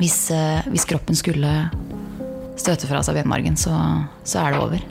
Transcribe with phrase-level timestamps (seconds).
[0.00, 1.50] Hvis, eh, hvis kroppen skulle
[2.56, 3.74] støte fra seg benmargen, så,
[4.24, 4.86] så er det over.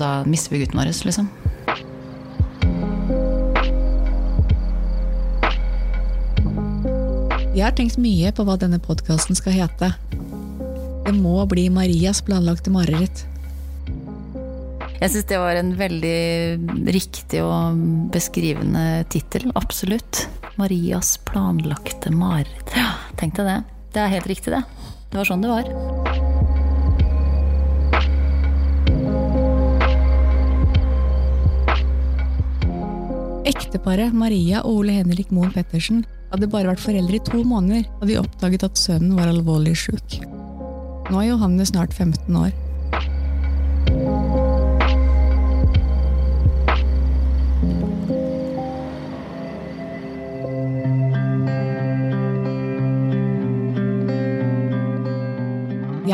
[0.00, 1.30] Da mister vi gutten vår, liksom.
[7.50, 9.90] Jeg har tenkt mye på hva denne podkasten skal hete.
[11.04, 13.24] Det må bli Marias planlagte mareritt.
[15.00, 17.80] Jeg syns det var en veldig riktig og
[18.12, 19.48] beskrivende tittel.
[19.56, 20.26] Absolutt.
[20.60, 22.79] Marias planlagte mareritt.
[23.20, 23.58] Tenk deg det.
[23.92, 24.62] Det er helt riktig, det.
[25.10, 25.66] Det var sånn det var.
[33.50, 38.08] Ekteparet Maria og Ole Henrik Moen Pettersen hadde bare vært foreldre i to måneder da
[38.08, 40.20] de oppdaget at sønnen var alvorlig sjuk.
[41.10, 42.54] Nå er Johanne snart 15 år.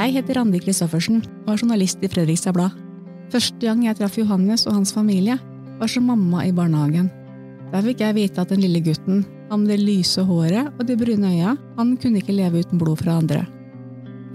[0.06, 2.74] Jeg heter Randi Christoffersen og er journalist i Fredrikstad Blad.
[3.32, 5.34] Første gang jeg traff Johannes og hans familie,
[5.80, 7.08] var som mamma i barnehagen.
[7.72, 10.94] Der fikk jeg vite at den lille gutten, han med det lyse håret og de
[11.00, 13.42] brune øya, han kunne ikke leve uten blod fra andre.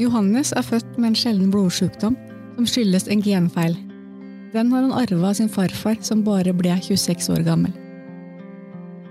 [0.02, 2.20] Johannes er født med en sjelden blodsjukdom
[2.58, 3.80] som skyldes en genfeil.
[4.52, 7.72] Den har han arva av sin farfar, som bare ble 26 år gammel.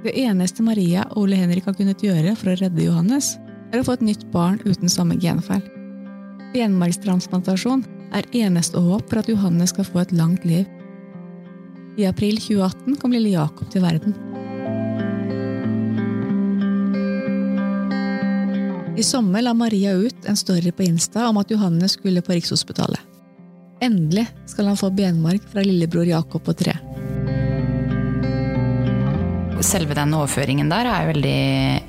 [0.05, 3.39] Det eneste Maria og Ole Henrik har kunnet gjøre for å redde Johannes,
[3.73, 5.65] er å få et nytt barn uten samme genfeil.
[6.51, 7.85] Benmargstransplantasjon
[8.17, 10.67] er eneste håp for at Johannes skal få et langt liv.
[12.01, 14.17] I april 2018 kom lille Jakob til verden.
[18.99, 23.01] I sommer la Maria ut en story på Insta om at Johannes skulle på Rikshospitalet.
[23.81, 26.75] Endelig skal han få benmarg fra lillebror Jakob på tre.
[29.61, 31.41] Selve den overføringen der er veldig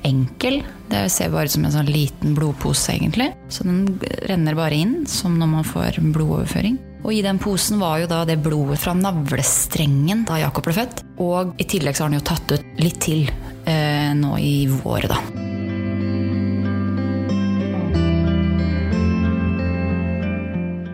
[0.04, 0.60] enkel.
[0.90, 3.30] Det ser bare ut som en sånn liten blodpose, egentlig.
[3.48, 3.98] Så den
[4.28, 6.76] renner bare inn, som når man får blodoverføring.
[7.02, 11.02] Og i den posen var jo da det blodet fra navlestrengen da Jakob ble født.
[11.24, 13.24] Og i tillegg så har han jo tatt ut litt til
[13.64, 15.22] eh, nå i vår, da.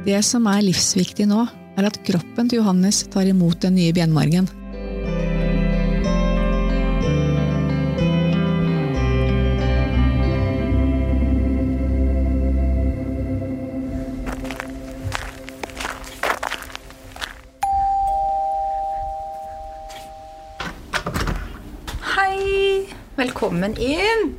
[0.09, 1.43] Det som er livsviktig nå,
[1.79, 4.49] er at kroppen til Johannes tar imot den nye benmargen.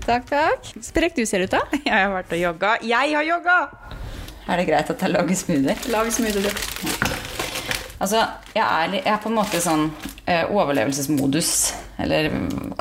[0.09, 0.69] Takk, takk.
[0.81, 1.59] Sprek du ser ut da?
[1.85, 2.69] Jeg har vært og jogga.
[2.81, 3.57] Jeg har jogga!
[4.49, 5.75] Er det greit at jeg lager smoothie?
[5.93, 7.03] Lag smoothie, du.
[8.01, 8.23] Altså,
[8.55, 9.83] jeg er, jeg er på en måte sånn
[10.23, 11.51] eh, overlevelsesmodus,
[12.01, 12.31] eller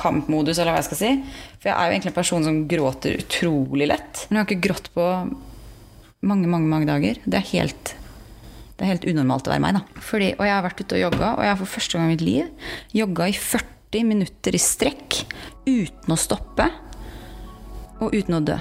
[0.00, 1.12] kampmodus, eller hva jeg skal si.
[1.58, 4.24] For jeg er jo egentlig en person som gråter utrolig lett.
[4.30, 5.06] Men jeg har ikke grått på
[6.24, 7.20] mange, mange, mange dager.
[7.28, 7.94] Det er helt,
[8.78, 10.02] det er helt unormalt å være meg, da.
[10.08, 12.16] Fordi, og jeg har vært ute og jogga, og jeg har for første gang i
[12.16, 12.74] mitt liv
[13.04, 15.24] jogga i 40 minutter i strekk
[15.68, 16.72] uten å stoppe
[18.00, 18.56] og uten å dø.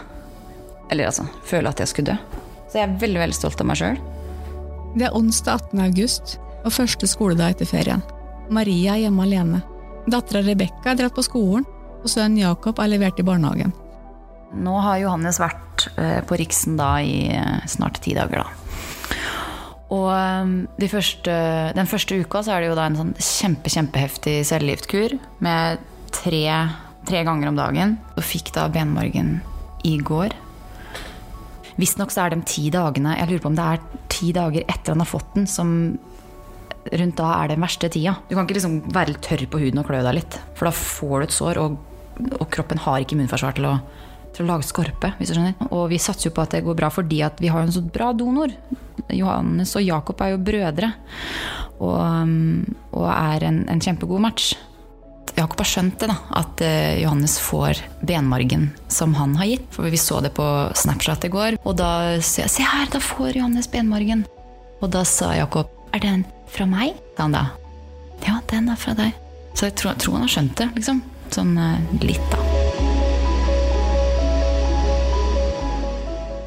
[0.91, 2.43] Eller altså føle at jeg skulle dø.
[2.67, 3.97] Så jeg er veldig, veldig stolt av meg sjøl.
[4.97, 5.81] Det er onsdag 18.
[5.87, 8.03] august og første skoledag etter ferien.
[8.53, 9.63] Maria er hjemme alene.
[10.07, 11.67] Dattera Rebekka er dratt på skolen,
[11.99, 13.73] og sønnen Jakob er levert i barnehagen.
[14.55, 19.17] Nå har Johannes vært eh, på Riksen da i eh, snart ti dager, da.
[19.95, 21.35] Og eh, de første,
[21.75, 25.83] den første uka så er det jo da en sånn kjempe, kjempeheftig cellegiftkur med
[26.15, 26.43] tre,
[27.07, 27.95] tre ganger om dagen.
[28.16, 29.40] Og fikk da benmargen
[29.88, 30.35] i går.
[31.78, 34.95] Visstnok så er de ti dagene Jeg lurer på om det er ti dager etter
[34.95, 35.69] han har fått den, som
[36.88, 38.16] rundt da er den verste tida.
[38.29, 40.73] Du kan ikke liksom være litt tørr på huden og klø deg litt, for da
[40.73, 41.78] får du et sår, og,
[42.40, 43.74] og kroppen har ikke immunforsvar til å,
[44.35, 45.12] til å lage skorpe.
[45.19, 45.68] hvis du skjønner.
[45.69, 47.84] Og vi satser jo på at det går bra fordi at vi har en så
[47.84, 48.56] bra donor.
[49.13, 50.89] Johannes og Jakob er jo brødre
[51.78, 52.00] og,
[52.97, 54.56] og er en, en kjempegod match.
[55.38, 59.68] Jakob har skjønt det, da, at eh, Johannes får benmargen som han har gitt.
[59.75, 63.01] For vi så det på Snapchat i går, og da sier jeg se her, da
[63.04, 64.25] får Johannes benmargen.
[64.81, 66.98] Og da sa Jakob er den fra meg?
[67.13, 67.44] sa han da.
[68.25, 69.13] Ja, den er fra deg.
[69.54, 71.06] Så jeg tror, tror han har skjønt det, liksom.
[71.34, 72.42] Sånn eh, litt, da.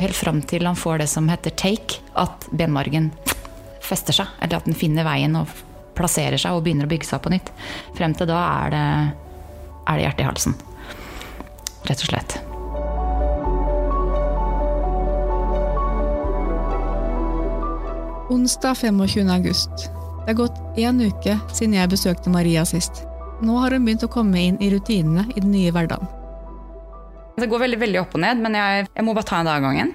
[0.03, 3.13] Helt fram til han får det som heter take, at benmargen
[3.87, 4.39] fester seg.
[4.43, 5.51] Eller at den finner veien og
[6.01, 7.53] plasserer seg og begynner å bygge seg opp på nytt.
[7.97, 8.85] Frem til da er det,
[9.87, 10.57] er det hjertet i halsen.
[11.89, 12.41] Rett og slett.
[18.31, 19.31] Onsdag 25.
[19.35, 19.91] august.
[20.23, 23.03] Det er gått én uke siden jeg besøkte Maria sist.
[23.43, 26.07] Nå har hun begynt å komme inn i rutinene i den nye hverdagen.
[27.41, 29.59] Det går veldig, veldig opp og ned, men jeg, jeg må bare ta en dag
[29.59, 29.95] av gangen.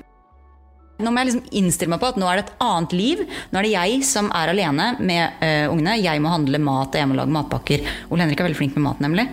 [0.96, 3.24] Nå må jeg liksom innstille meg på at nå er det et annet liv.
[3.52, 5.98] Nå er det jeg som er alene med uh, ungene.
[6.00, 7.84] Jeg må handle mat og jeg må lage matpakker.
[8.08, 9.28] Ole Henrik er veldig flink med mat, nemlig.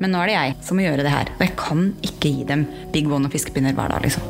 [0.00, 1.34] Men nå er det jeg som må gjøre det her.
[1.36, 2.64] Og jeg kan ikke gi dem
[2.94, 4.24] Big One og fiskepinner hver dag, liksom.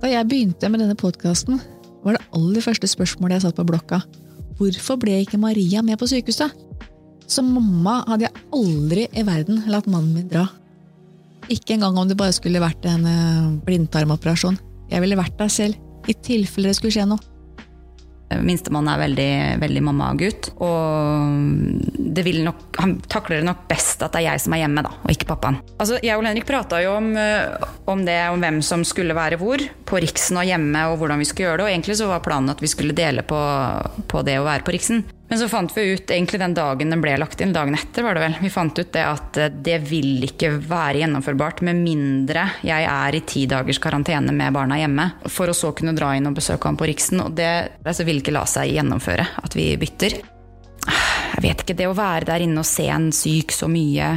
[0.00, 1.60] Da jeg begynte med denne podkasten,
[2.04, 4.02] var det aller første spørsmålet jeg satt på blokka
[4.60, 6.52] hvorfor ble ikke Maria med på sykehuset?
[7.30, 10.50] Som mamma hadde jeg aldri i verden latt mannen min dra.
[11.50, 14.58] Ikke engang om det bare skulle vært en eh, blindtarmoperasjon.
[14.90, 17.30] Jeg ville vært der selv, i tilfelle det skulle skje noe.
[18.38, 20.52] Minstemann er veldig, veldig mamma-gutt.
[20.62, 24.62] Og det vil nok, han takler det nok best at det er jeg som er
[24.62, 25.58] hjemme, da, og ikke pappaen.
[25.82, 29.40] Altså, jeg og Henrik prata jo om, eh, om, det, om hvem som skulle være
[29.40, 29.64] hvor.
[29.90, 31.66] På Riksen og hjemme, og hvordan vi skulle gjøre det.
[31.66, 33.40] Og egentlig så var planen at vi skulle dele på,
[34.06, 35.02] på det å være på Riksen.
[35.30, 38.16] Men så fant vi ut, egentlig den dagen den ble lagt inn, dagen etter var
[38.18, 42.48] det vel, vi fant ut det at eh, det vil ikke være gjennomførbart med mindre
[42.66, 46.26] jeg er i ti dagers karantene med barna hjemme, for å så kunne dra inn
[46.26, 47.22] og besøke ham på Riksen.
[47.22, 47.50] Og det
[47.84, 50.18] altså, vil ikke la seg gjennomføre, at vi bytter.
[51.36, 54.10] Jeg vet ikke, det å være der inne og se en syk så mye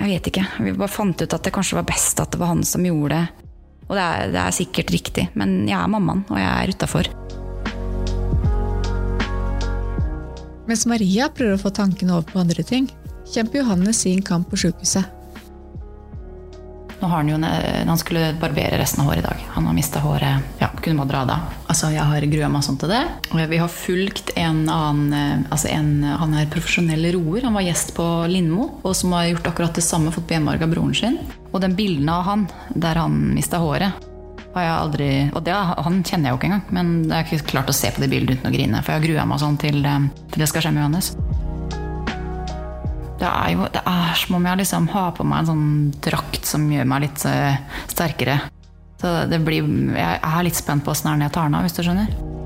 [0.00, 0.42] Jeg vet ikke.
[0.64, 3.14] Vi bare fant ut at det kanskje var best at det var han som gjorde
[3.14, 3.41] det.
[3.92, 7.10] Og det er, det er sikkert riktig, men jeg er mammaen, og jeg er utafor.
[10.64, 12.86] Mens Maria prøver å få tankene over på andre ting,
[13.28, 15.04] kjemper Johannes sin kamp på sjukehuset.
[17.02, 19.44] Nå har Han jo, han skulle barbere resten av håret i dag.
[19.58, 20.48] Han har mista håret.
[20.62, 23.02] Ja, kunne bare dra det Altså, Jeg har grua meg sånn til det.
[23.50, 27.42] Vi har fulgt en annen altså en, Han er profesjonell roer.
[27.42, 30.70] Han var gjest på Lindmo, og som har gjort akkurat det samme, fått benmarg av
[30.70, 31.18] broren sin.
[31.52, 34.08] Og den bildene av han der han mista håret,
[34.52, 37.52] har jeg aldri Og det, han kjenner jeg jo ikke engang, men det er ikke
[37.54, 38.82] klart å se på de bildene uten å grine.
[38.82, 41.12] For jeg har grua meg sånn til, eh, til det skal skje med Johannes.
[43.22, 45.68] Det er jo det er som om jeg liksom har på meg en sånn
[46.02, 47.54] drakt som gjør meg litt uh,
[47.86, 48.40] sterkere.
[48.98, 49.62] Så det blir
[49.94, 51.82] Jeg er litt spent på åssen det er når jeg tar den av, hvis du
[51.86, 52.41] skjønner.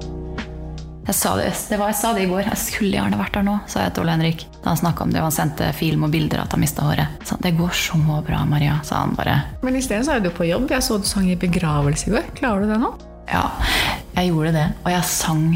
[1.06, 2.48] Jeg sa det, det var, jeg sa det i går.
[2.48, 4.40] Jeg skulle gjerne vært der nå, sa jeg til Ole Henrik.
[4.58, 7.20] Da han snakka om det, og han sendte film og bilder at han mista håret.
[7.28, 9.36] Så det går så bra, Maria, sa han bare.
[9.62, 10.66] Men isteden så er du på jobb.
[10.74, 12.26] Jeg så du sang i begravelse i går.
[12.40, 12.90] Klarer du det nå?
[13.30, 13.44] Ja,
[14.18, 14.66] jeg gjorde det.
[14.82, 15.46] Og jeg sang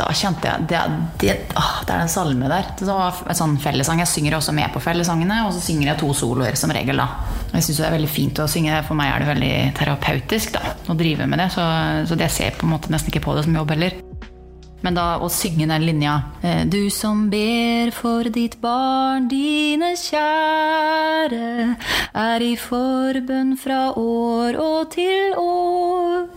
[0.00, 0.78] da kjente jeg Det,
[1.20, 2.68] det, åh, det er den salme der.
[2.78, 4.00] Det var en sånn fellesang.
[4.00, 7.00] Jeg synger også med på fellesangene, og så synger jeg to soloer som regel.
[7.00, 7.08] da.
[7.54, 8.84] Jeg syns det er veldig fint å synge.
[8.88, 11.50] For meg er det veldig terapeutisk da, å drive med det.
[11.56, 11.64] Så,
[12.08, 13.96] så det ser jeg på en måte nesten ikke på det som jobb heller.
[14.80, 21.76] Men da å synge den linja eh, Du som ber for ditt barn, dine kjære,
[22.16, 26.30] er i forbønn fra år og til år.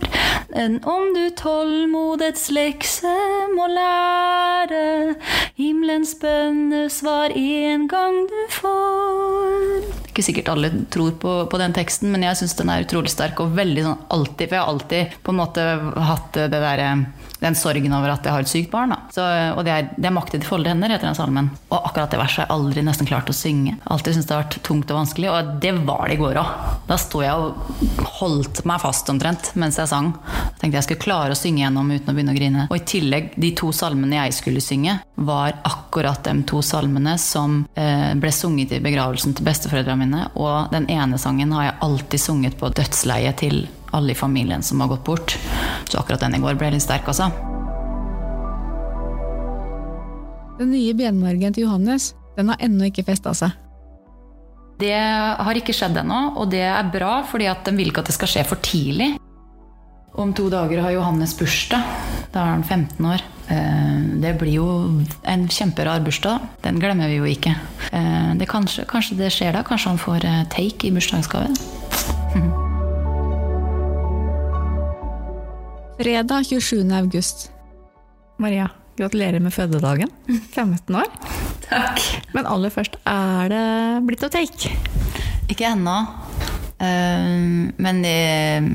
[0.54, 3.14] Men om du tålmodets lekse
[3.56, 5.16] må lære,
[5.58, 9.88] himmelens bønnesvar en gang du får.
[10.12, 13.42] Ikke sikkert alle tror på, på den teksten, men jeg syns den er utrolig sterk
[13.42, 15.64] og veldig sånn alltid For jeg har alltid på en måte
[16.12, 16.90] hatt det derre
[17.44, 18.94] den sorgen over at jeg har et sykt barn.
[19.14, 19.24] Så,
[19.54, 21.50] og det er, det er 'Maktet til folde hender', heter den salmen.
[21.70, 23.76] Og akkurat det verset har jeg aldri nesten klart å synge.
[23.90, 26.50] Alltid syntes det har vært tungt og vanskelig, og det var det i går òg.
[26.88, 30.12] Da sto jeg og holdt meg fast omtrent mens jeg sang.
[30.14, 32.66] Jeg tenkte jeg skulle klare å synge gjennom uten å begynne å grine.
[32.70, 37.62] Og i tillegg, de to salmene jeg skulle synge, var akkurat de to salmene som
[37.78, 40.26] eh, ble sunget i begravelsen til besteforeldrene mine.
[40.34, 43.64] Og den ene sangen har jeg alltid sunget på dødsleiet til
[43.94, 45.36] alle i familien som har gått bort.
[45.88, 47.30] Så akkurat den i går ble litt sterk, altså.
[50.58, 53.54] Den nye benmargen til Johannes den har ennå ikke festa seg.
[54.78, 58.10] Det har ikke skjedd ennå, og det er bra, fordi at de vil ikke at
[58.10, 59.14] det skal skje for tidlig.
[60.14, 61.86] Om to dager har Johannes bursdag.
[62.34, 63.22] Da er han 15 år.
[63.50, 64.68] Eh, det blir jo
[65.22, 66.42] en kjemperar bursdag.
[66.62, 67.54] Den glemmer vi jo ikke.
[67.90, 69.64] Eh, det kanskje, kanskje, det skjer da.
[69.66, 71.50] Kanskje han får eh, take i bursdagsgave.
[75.98, 76.92] Fredag 27.
[76.92, 77.50] august.
[78.38, 80.10] Maria, gratulerer med fødedagen.
[80.52, 81.06] 15 år.
[81.68, 82.00] Takk.
[82.34, 83.66] Men aller først, er det
[84.08, 84.72] blitt noe take?
[85.46, 85.94] Ikke ennå.
[86.82, 88.66] Uh, men jeg,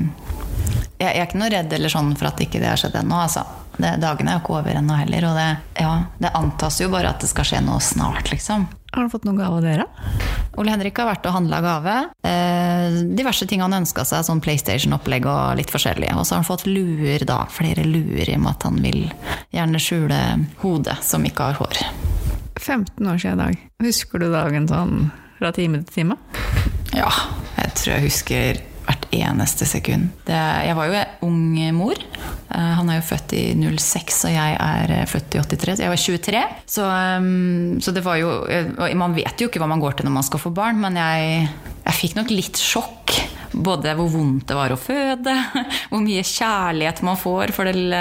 [0.96, 3.20] jeg, er ikke noe redd eller sånn for at ikke det har skjedd ennå.
[3.20, 3.44] Altså.
[3.76, 5.28] Det, dagene er jo ikke over ennå heller.
[5.28, 5.48] Og det,
[5.84, 8.64] ja, det antas jo bare at det skal skje noe snart, liksom.
[8.90, 9.86] Har han fått noen gave av dere?
[10.58, 11.94] Ole Henrik har vært og handla gave.
[12.26, 16.16] Eh, diverse ting han ønska seg, sånn PlayStation-opplegg og litt forskjellige.
[16.18, 17.44] Og så har han fått luer, da.
[17.54, 19.04] Flere luer i og med at han vil
[19.54, 20.20] gjerne skjule
[20.64, 21.84] hodet som ikke har hår.
[22.58, 23.62] 15 år siden i dag.
[23.86, 24.96] Husker du dagen sånn
[25.38, 26.18] fra time til time?
[26.92, 27.08] Ja,
[27.56, 30.10] jeg tror jeg husker hvert eneste sekund.
[30.26, 31.40] Det, jeg var jo ung
[31.76, 31.98] mor.
[32.50, 35.76] Eh, han er jo født i 06, og jeg er eh, født i 83.
[35.78, 36.44] Så jeg var 23.
[36.76, 38.30] Så, um, så det var jo
[38.98, 41.46] Man vet jo ikke hva man går til når man skal få barn, men jeg,
[41.84, 43.14] jeg fikk nok litt sjokk.
[43.50, 45.34] Både hvor vondt det var å føde,
[45.90, 47.94] hvor mye kjærlighet man får for den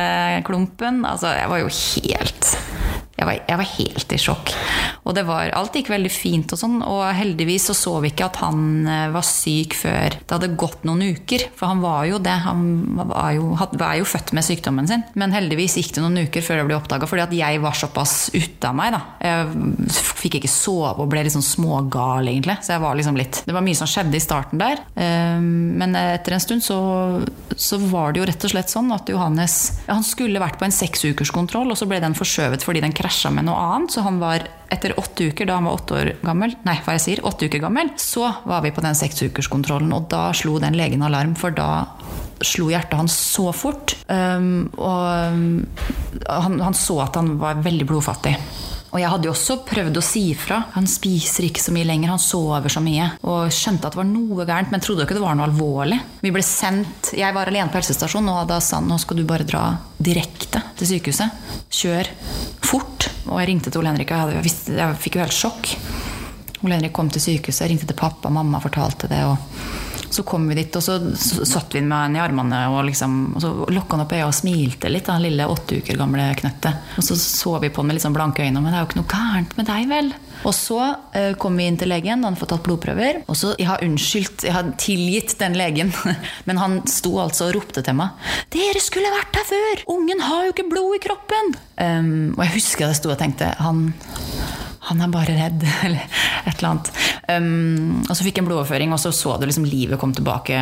[0.45, 1.01] klumpen.
[1.09, 2.53] Altså, jeg var jo helt
[3.19, 4.51] jeg var, jeg var, helt i sjokk.
[5.03, 8.29] Og det var, alt gikk veldig fint, og sånn, og heldigvis så så vi ikke
[8.29, 11.49] at han eh, var syk før det hadde gått noen uker.
[11.57, 12.35] For han var jo det.
[12.45, 12.63] Han
[13.09, 15.03] var jo, var jo født med sykdommen sin.
[15.19, 18.15] Men heldigvis gikk det noen uker før det ble oppdaga, fordi at jeg var såpass
[18.35, 18.95] ute av meg.
[18.95, 19.01] da.
[19.25, 22.59] Jeg fikk ikke sove og ble litt sånn smågal, egentlig.
[22.63, 24.79] Så jeg var liksom litt Det var mye som skjedde i starten der.
[24.95, 26.79] Ehm, men etter en stund så,
[27.59, 29.59] så var det jo rett og slett sånn at Johannes
[29.89, 33.31] Han skulle vært på en seksukerskontroll, og så ble den forskjøvet fordi den krasjet krasja
[33.33, 33.91] med noe annet.
[33.91, 37.05] Så han var etter åtte uker, da han var åtte år gammel, nei, hva jeg
[37.05, 39.91] sier, åtte uker gammel, så var vi på den seksukerskontrollen.
[39.93, 41.87] Og da slo den legen alarm, for da
[42.45, 43.97] slo hjertet hans så fort.
[44.07, 45.65] Um, og um,
[46.29, 48.37] han, han så at han var veldig blodfattig.
[48.89, 50.63] Og jeg hadde jo også prøvd å si ifra.
[50.73, 53.11] Han spiser ikke så mye lenger, han sover så mye.
[53.29, 55.99] Og skjønte at det var noe gærent, men trodde ikke det var noe alvorlig.
[56.23, 59.25] Vi ble sendt, Jeg var alene på helsestasjonen, og da sa han nå skal du
[59.29, 59.63] bare dra
[59.97, 61.51] direkte til sykehuset.
[61.69, 62.09] Kjør
[62.65, 63.09] fort.
[63.29, 65.75] Og jeg ringte til Ole Henrik, og jeg, visst, jeg fikk jo helt sjokk.
[66.63, 69.21] Ole Henrik kom til sykehuset, ringte til pappa, mamma fortalte det.
[69.27, 73.17] og så kom vi dit, og så, satt vi med henne i armene og, liksom,
[73.35, 76.95] og så lokka han opp øya og smilte litt, den lille åtte uker gamle knøttet.
[76.97, 78.89] Og så så vi på han med litt sånn blanke øyne, men det er jo
[78.89, 80.11] ikke noe gærent med deg, vel?
[80.47, 83.23] Og så uh, kom vi inn til legen, da han fått tatt blodprøver.
[83.27, 85.91] Og så, Jeg har unnskyldt, jeg har tilgitt den legen,
[86.47, 88.15] men han sto altså og ropte til meg
[88.53, 89.83] 'Dere skulle vært her før!
[89.95, 93.53] Ungen har jo ikke blod i kroppen!' Um, og jeg husker jeg sto og tenkte
[93.59, 93.93] han
[94.89, 96.93] han er bare redd, eller et eller annet.
[97.29, 100.57] Um, og så fikk jeg en blodoverføring, og så så du liksom livet kom tilbake,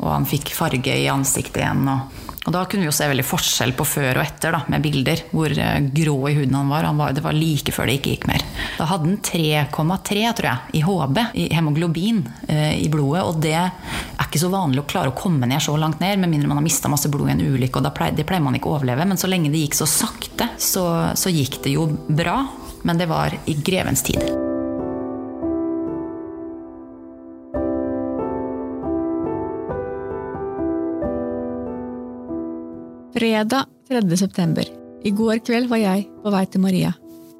[0.00, 1.86] og han fikk farge i ansiktet igjen.
[1.90, 4.82] Og, og da kunne vi jo se veldig forskjell på før og etter, da, med
[4.82, 5.22] bilder.
[5.30, 6.88] Hvor uh, grå i huden han var.
[6.88, 7.14] han var.
[7.14, 8.46] Det var like før det ikke gikk mer.
[8.78, 13.26] Da hadde han 3,3, tror jeg, i HB, i hemoglobin, uh, i blodet.
[13.28, 13.70] Og det er
[14.26, 16.66] ikke så vanlig å klare å komme ned så langt ned, med mindre man har
[16.66, 17.78] mista masse blod i en ulykke.
[17.78, 19.06] og pleier, Det pleier man ikke å overleve.
[19.06, 22.40] Men så lenge det gikk så sakte, så, så gikk det jo bra
[22.82, 24.22] men det var i grevens tid.
[33.14, 34.16] Fredag 3.
[34.16, 34.64] september.
[35.04, 36.92] I går kveld var jeg på vei til Maria.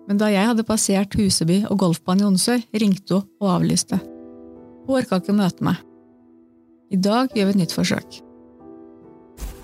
[0.09, 4.01] Men da jeg hadde passert Huseby og golfbanen i Onsøy, ringte hun og avlyste.
[4.87, 5.79] Hun orka ikke møte meg.
[6.91, 8.19] I dag gjør vi et nytt forsøk.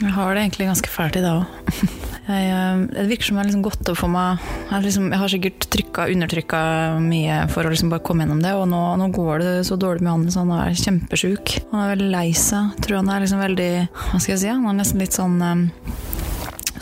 [0.00, 2.12] Jeg har det egentlig ganske fælt i dag òg.
[2.26, 5.30] Eh, det virker som jeg har liksom gått opp for meg Jeg, liksom, jeg har
[5.30, 6.62] sikkert trykka, undertrykka
[7.04, 10.02] mye for å liksom bare komme gjennom det, og nå, nå, går det så dårlig
[10.02, 10.25] med han.
[10.35, 11.54] Han er kjempesjuk.
[11.71, 12.75] Han er veldig lei seg.
[12.83, 14.50] Tror han er liksom veldig Hva skal jeg si?
[14.50, 15.62] Han er nesten litt sånn um,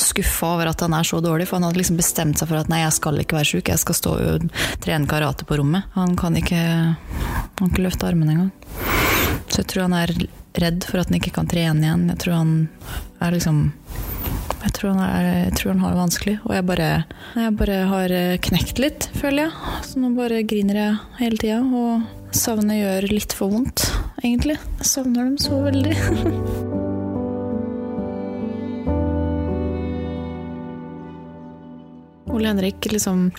[0.01, 2.73] skuffa over at han er så dårlig, for han hadde liksom bestemt seg for at
[2.73, 4.49] nei, jeg skal ikke være sjuk, jeg skal stå og
[4.85, 5.93] trene karate på rommet.
[5.99, 8.53] Han kan ikke, han kan ikke løfte armene engang.
[9.51, 10.17] Så jeg tror han er
[10.65, 12.09] redd for at han ikke kan trene igjen.
[12.15, 12.57] Jeg tror han
[13.21, 13.65] er liksom
[14.65, 16.89] jeg tror, er, jeg tror, han har det vanskelig, og jeg bare,
[17.37, 19.53] jeg bare har eh, knekt litt, føler jeg.
[19.89, 23.79] Så nå bare griner jeg hele tida, og savnet gjør litt for vondt,
[24.23, 24.57] egentlig.
[24.81, 25.95] Jeg savner dem så veldig.
[32.35, 33.31] Ole Henrik liksom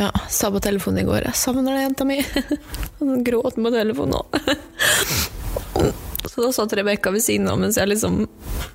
[0.00, 2.24] Ja, sa på telefonen i går 'Jeg savner deg, jenta mi'.
[3.00, 4.26] Han gråt på telefonen òg.
[6.26, 8.22] Så da satt Rebekka ved siden av mens jeg liksom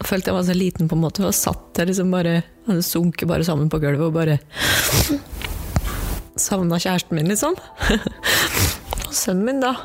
[0.06, 1.26] følte jeg var så liten, på en måte.
[1.26, 4.40] Og satt jeg liksom bare Hadde sunket bare sammen på gulvet og bare
[6.42, 7.54] savna kjæresten min, liksom.
[9.06, 9.76] og sønnen min, da.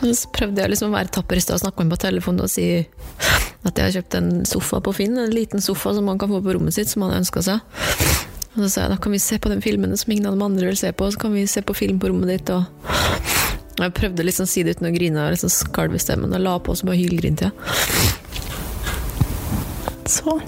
[0.00, 2.44] Så prøvde jeg liksom å være tapper i stad og snakke med ham på telefonen
[2.46, 6.18] og si at jeg har kjøpt en sofa på Finn, en liten sofa som man
[6.18, 7.62] kan få på rommet sitt, som han ønska seg.
[8.56, 10.46] Og så sa jeg da kan vi se på de filmene som ingen av de
[10.48, 12.50] andre vil se på, så kan vi se på film på rommet ditt.
[12.50, 12.66] og
[13.86, 16.42] jeg prøvde liksom å si det uten å grine og liksom skalv i stemmen og
[16.44, 17.54] la på, og så bare hylgrinte jeg.
[20.10, 20.40] Så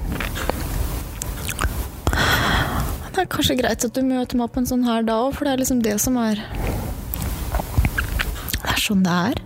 [3.12, 5.46] Det er kanskje greit at du møter meg på en sånn her da òg, for
[5.46, 6.40] det er liksom det som er
[8.56, 9.42] Det er sånn det er.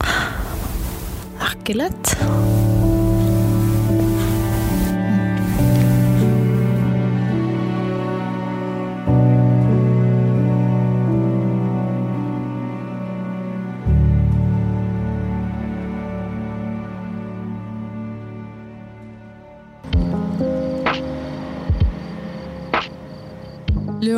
[0.00, 2.53] Det er ikke lett.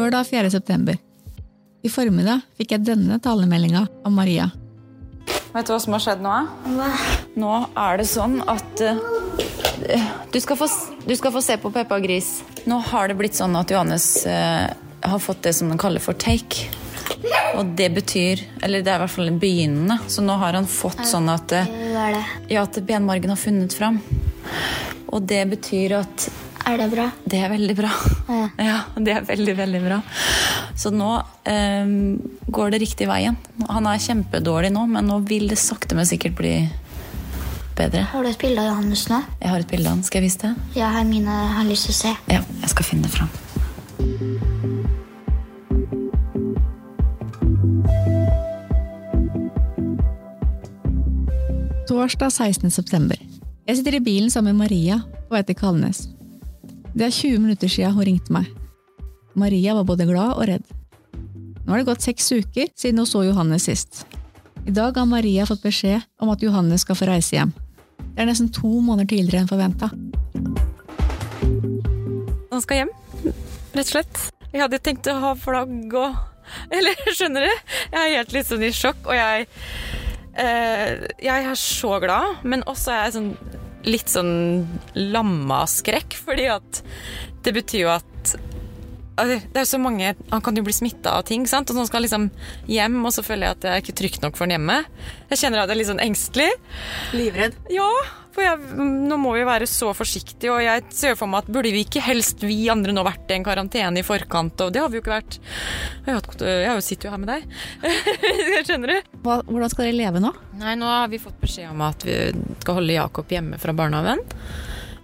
[0.07, 0.51] Lørdag 4.
[0.51, 0.99] september.
[1.83, 4.45] I formiddag fikk jeg denne talemeldinga av Maria.
[5.51, 6.35] Vet du hva som har skjedd nå?
[6.77, 6.91] Hva?
[7.35, 9.01] Nå er det sånn at uh,
[10.31, 10.69] du, skal få,
[11.03, 12.37] du skal få se på Peppa Gris.
[12.71, 14.71] Nå har det blitt sånn at Johannes uh,
[15.03, 16.71] har fått det som de kaller for take.
[17.57, 19.99] Og det betyr Eller det er i hvert fall begynnende.
[20.07, 21.67] Så nå har han fått sånn at, det?
[22.55, 23.99] ja, at benmargen har funnet fram.
[25.11, 26.31] Og det betyr at
[26.67, 27.11] Er det bra?
[27.31, 27.91] det er veldig bra.
[28.29, 28.47] Ja.
[28.59, 30.01] Ja, det er veldig, veldig bra.
[30.75, 31.13] Så nå
[31.47, 31.93] eh,
[32.51, 33.37] går det riktig veien.
[33.71, 36.57] Han er kjempedårlig nå, men nå vil det sakte, men sikkert bli
[37.79, 38.03] bedre.
[38.11, 39.23] Har du et bilde av Johannes nå?
[39.43, 40.05] Jeg har et bilde av han.
[40.07, 40.55] Skal jeg vise det?
[40.81, 42.15] Ja, Hermine har lyst til å se.
[42.35, 43.31] Ja, jeg skal finne det fram.
[51.89, 52.71] Torsdag 16.
[52.71, 53.17] september.
[53.67, 56.07] Jeg sitter i bilen sammen med Maria på vei til Kalnes.
[56.97, 58.47] Det er 20 minutter siden hun ringte meg.
[59.37, 60.63] Maria var både glad og redd.
[61.67, 64.07] Nå har det gått seks uker siden hun så Johannes sist.
[64.65, 67.53] I dag har Maria fått beskjed om at Johannes skal få reise hjem.
[68.01, 69.91] Det er nesten to måneder tidligere enn forventa.
[72.55, 72.95] Han skal hjem,
[73.77, 74.23] rett og slett.
[74.55, 76.17] Jeg hadde tenkt å ha flagg og
[76.73, 77.71] Eller, skjønner du?
[77.93, 79.49] Jeg er helt litt sånn i sjokk, og jeg
[80.39, 83.33] eh, Jeg er så glad, men også er jeg sånn
[83.85, 84.67] litt sånn
[84.97, 86.83] lamma skrekk, fordi at
[87.47, 88.33] det betyr jo at
[89.17, 91.71] altså, det er så mange Han kan jo bli smitta av ting, sant?
[91.71, 92.29] og så skal han liksom
[92.73, 94.83] hjem, og så føler jeg at det er ikke trygt nok for han hjemme.
[95.33, 96.51] Jeg kjenner at jeg er litt sånn engstelig.
[97.17, 97.59] Livredd?
[97.73, 97.91] Ja,
[98.37, 101.73] for jeg, nå må vi være så forsiktige, og jeg ser for meg at burde
[101.73, 104.93] vi ikke helst vi andre nå vært i en karantene i forkant, og det har
[104.93, 105.41] vi jo ikke vært.
[106.07, 107.49] Jeg, sitter jo her med deg.
[108.69, 109.11] Skjønner du?
[109.25, 110.35] Hva, hvordan skal dere leve nå?
[110.61, 112.21] Nei, nå har vi fått beskjed om at vi
[112.61, 114.23] skal holde Jakob hjemme fra barnehagen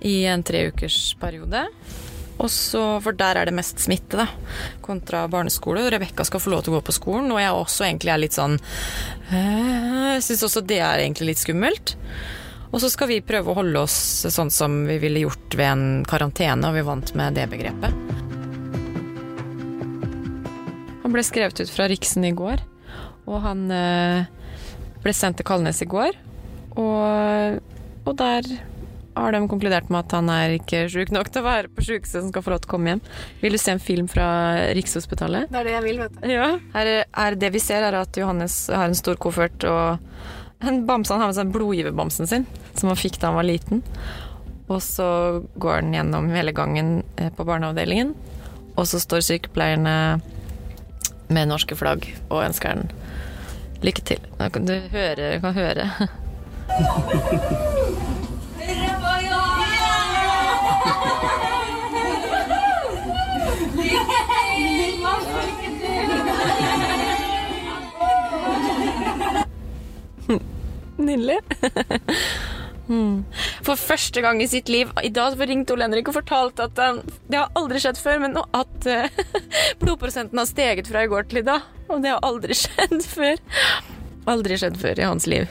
[0.06, 1.66] i en treukersperiode.
[1.72, 2.08] ukers.
[2.42, 4.26] Og så, For der er det mest smitte, da,
[4.84, 5.84] kontra barneskole.
[5.92, 8.36] Rebekka skal få lov til å gå på skolen, og jeg også egentlig er litt
[8.36, 11.96] sånn øh, Jeg syns også det er egentlig litt skummelt.
[12.72, 13.94] Og så skal vi prøve å holde oss
[14.32, 17.92] sånn som vi ville gjort ved en karantene, og vi vant med det begrepet.
[21.02, 22.62] Han ble skrevet ut fra Riksen i går,
[23.28, 24.24] og han øh,
[25.04, 26.16] ble sendt til Kalnes i går.
[26.80, 27.60] Og,
[28.08, 28.48] og der
[29.12, 32.22] har de konkludert med at han er ikke sjuk nok til å være på sjukehuset
[32.22, 33.02] som skal få lov til å komme hjem.
[33.42, 34.28] Vil du se en film fra
[34.78, 35.52] Rikshospitalet?
[35.52, 36.24] Det er det jeg vil, vet du.
[36.32, 36.48] Ja.
[36.72, 40.00] Her er det vi ser, er at Johannes har en stor koffert og
[40.64, 41.12] en bamse.
[41.12, 42.46] Han har med seg blodgiverbamsen sin,
[42.78, 43.82] som han fikk da han var liten.
[44.72, 48.14] Og så går han gjennom hele gangen eh, på barneavdelingen,
[48.76, 49.96] og så står sykepleierne
[51.32, 52.90] med norske flagg og ønsker han
[53.82, 54.18] lykke til.
[54.38, 55.90] Du kan du høre, kan høre.
[71.02, 71.38] Nydelig.
[72.88, 73.22] Hmm.
[73.62, 76.98] For første gang i sitt liv I dag ringte Ole Henrik og fortalte at um,
[77.30, 79.06] det har aldri skjedd før, men at uh,
[79.82, 81.68] blodprosenten har steget fra i går til i dag.
[81.88, 83.38] Og det har aldri skjedd før.
[84.32, 85.46] Aldri skjedd før i hans liv.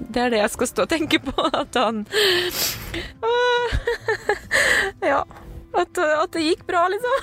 [0.00, 1.34] Det er det jeg skal stå og tenke på.
[1.52, 2.04] At han
[3.26, 3.78] uh,
[5.12, 5.22] Ja.
[5.70, 7.14] At, at det gikk bra, liksom.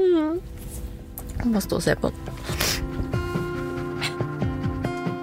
[0.00, 2.59] Jeg Bare stå og se på den.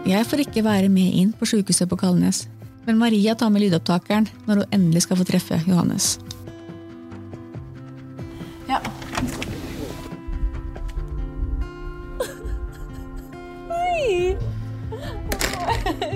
[0.08, 2.46] Jeg får ikke være med inn på sykehuset på Kalnes,
[2.88, 6.16] men Maria tar med lydopptakeren når hun endelig skal få treffe Johannes.
[8.70, 8.80] Ja.
[13.68, 14.38] Hei!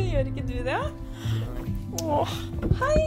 [0.08, 0.80] Gjør ikke du det?
[2.08, 2.32] Åh,
[2.80, 3.02] hei!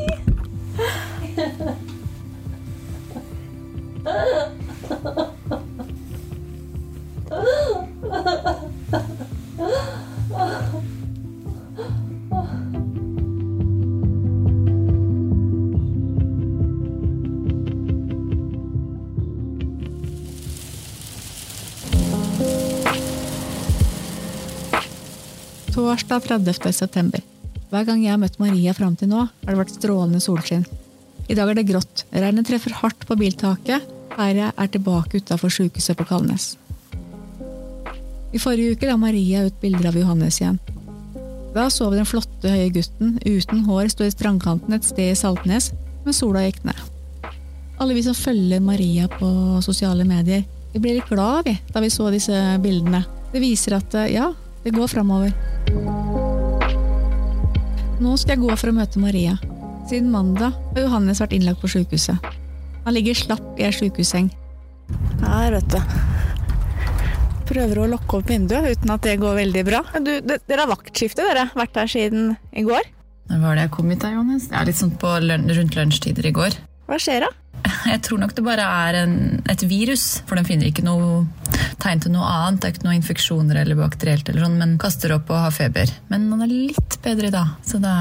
[25.95, 26.73] Torsdag 30.
[26.73, 27.21] september.
[27.71, 30.65] Hver gang jeg har møtt Maria fram til nå, har det vært strålende solskinn.
[31.31, 32.03] I dag er det grått.
[32.11, 36.49] Regnet treffer hardt på biltaket her jeg er tilbake utafor sykehuset på Kalnes.
[38.35, 40.59] I forrige uke la Maria ut bilder av Johannes igjen.
[41.55, 45.19] Da så vi den flotte, høye gutten uten hår stå i strandkanten et sted i
[45.23, 45.71] Saltnes
[46.03, 46.81] mens sola gikk ned.
[47.79, 49.31] Alle vi som følger Maria på
[49.63, 50.43] sosiale medier,
[50.75, 53.07] vi ble litt glad vi, da vi så disse bildene.
[53.31, 54.33] Det viser at eh, ja,
[54.65, 55.35] det går framover.
[58.01, 59.37] Nå skal jeg gå for å møte Maria.
[59.91, 62.33] Siden mandag har Johannes vært innlagt på sykehuset.
[62.85, 64.31] Han ligger slapp i ei sykehusseng.
[65.23, 65.79] Her, vet du.
[67.49, 69.85] Prøver å lokke opp vinduet uten at det går veldig bra.
[70.01, 71.47] Du, de, dere har vaktskifte, dere.
[71.57, 72.89] Vært her siden i går.
[73.31, 74.51] Når var det jeg kom hit da, Johannes?
[74.53, 76.57] Ja, litt sånn på lun rundt lunsjtider i går.
[76.89, 77.31] Hva skjer da?
[77.95, 79.13] Jeg tror nok det bare er en,
[79.47, 81.21] et virus, for den finner ikke noe
[81.79, 82.59] tegn til noe annet.
[82.59, 85.93] Det er ikke noen infeksjoner eller bakterielt, eller sånn, men kaster opp og har feber.
[86.11, 87.95] Men han er litt bedre i dag, så da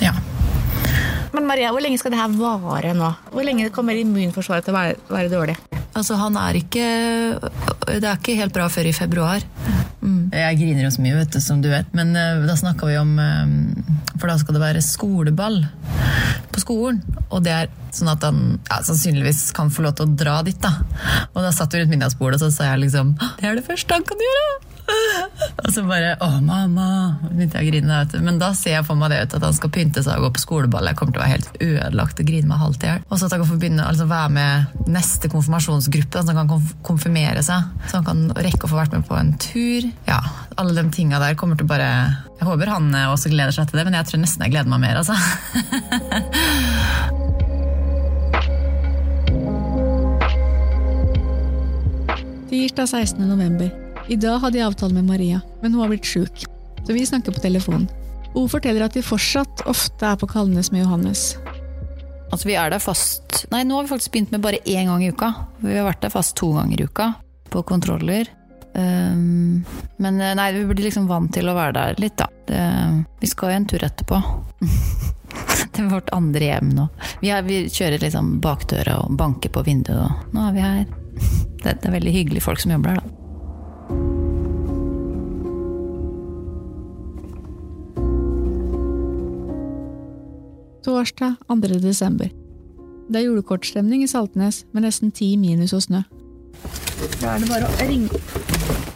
[0.00, 0.14] Ja.
[1.34, 3.10] Men Maria, hvor lenge skal det her vare nå?
[3.34, 5.56] Hvor lenge kommer immunforsvaret til å være, være dårlig?
[5.94, 6.86] Altså, han er ikke
[7.90, 9.44] Det er ikke helt bra før i februar.
[10.04, 10.28] Mm.
[10.36, 12.98] Jeg griner jo så mye, vet du, som du vet, men uh, da snakka vi
[13.00, 15.62] om uh, For da skal det være skoleball
[16.52, 17.00] på skolen.
[17.30, 20.60] Og det er sånn at han ja, sannsynligvis kan få lov til å dra dit,
[20.60, 20.76] da.
[21.32, 23.96] Og da satt vi rundt middagsbordet, og så sa jeg liksom Det er det første
[23.96, 24.73] han kan gjøre!
[25.64, 26.86] Og så bare Å, mamma!
[27.30, 27.98] begynte jeg å grine.
[28.04, 28.18] Vet du.
[28.24, 30.30] Men da ser jeg for meg det ut at han skal pynte seg og gå
[30.36, 30.88] på skoleball.
[30.90, 33.00] Jeg kommer til å være helt ødelagt og grine meg halvt i hjel.
[33.08, 34.52] Og så at han kan få begynne altså være med
[34.94, 37.60] neste konfirmasjonsgruppe, så han kan konf konfirmere seg.
[37.88, 39.82] Så han kan rekke å få vært med på en tur.
[40.08, 40.20] Ja,
[40.60, 41.88] alle de tinga der kommer til bare
[42.38, 44.80] Jeg håper han også gleder seg til det, men jeg tror nesten jeg gleder meg
[44.84, 45.16] mer, altså.
[52.54, 53.18] Tirsdag 16.
[53.26, 53.83] november.
[54.04, 56.44] I dag hadde jeg avtale med Maria, men hun har blitt sjuk,
[56.84, 57.86] så vi snakker på telefon.
[58.34, 61.34] Hun forteller at de fortsatt ofte er på Kalnes med Johannes.
[62.28, 63.20] Altså, vi er der fast
[63.52, 65.28] Nei, nå har vi faktisk begynt med bare én gang i uka.
[65.60, 67.10] Vi har vært der fast to ganger i uka
[67.52, 68.28] på kontroller.
[68.74, 69.64] Um,
[70.02, 72.28] men nei, vi blir liksom vant til å være der litt, da.
[72.48, 72.62] Det,
[73.20, 74.20] vi skal jo en tur etterpå.
[75.74, 76.88] det er vårt andre hjem nå.
[77.22, 80.86] Vi, er, vi kjører liksom bakdøra og banker på vinduet, og nå er vi her.
[81.64, 83.23] Det, det er veldig hyggelige folk som jobber her, da.
[90.84, 91.54] Torsdag 2.
[91.80, 92.28] desember.
[93.08, 96.02] Det er julekortstemning i Saltnes med nesten ti minus og snø.
[97.22, 98.20] Da er det bare å ringe,